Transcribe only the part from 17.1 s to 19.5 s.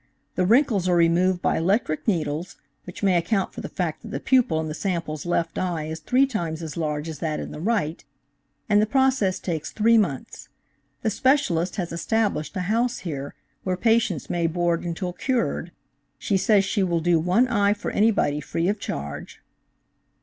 one eye for anybody free of charge."